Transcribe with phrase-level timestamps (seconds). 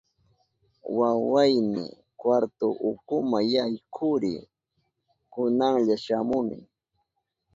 [0.97, 1.85] Wawayni,
[2.19, 4.41] kwartu ukuma yaykuriy,
[5.31, 6.57] kunalla shamuni.